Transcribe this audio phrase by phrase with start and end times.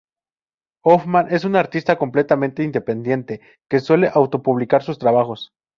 [0.83, 5.51] Hoffman es un artista completamente independiente, que suele auto publicar sus trabajos.